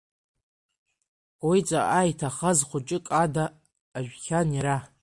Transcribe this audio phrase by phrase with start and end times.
[1.47, 3.45] Уи ҵаҟа иҭахаз хәыҷык ада
[3.97, 4.77] ажәхьан иара.